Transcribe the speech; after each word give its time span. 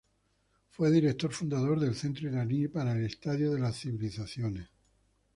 Fue 0.71 0.89
director 0.89 1.31
fundador 1.31 1.79
del 1.79 1.93
Centro 1.93 2.27
Iraní 2.27 2.67
para 2.67 2.93
el 2.93 3.05
Estudio 3.05 3.51
de 3.53 3.59
las 3.59 3.77
Civilizaciones. 3.81 4.67